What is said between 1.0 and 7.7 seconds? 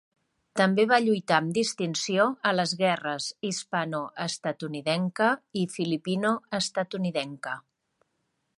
lluitar amb distinció a les guerres hispano-estatunidenca i filipino-estatunidenca.